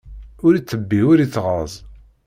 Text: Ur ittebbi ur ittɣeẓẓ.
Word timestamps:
Ur 0.45 0.53
ittebbi 0.55 0.99
ur 1.11 1.17
ittɣeẓẓ. 1.21 1.73